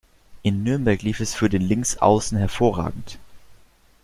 In 0.41 0.63
Nürnberg 0.63 0.99
lief 1.03 1.19
es 1.19 1.35
für 1.35 1.47
den 1.47 1.61
Linksaußen 1.61 2.35
hervorragend. 2.35 3.19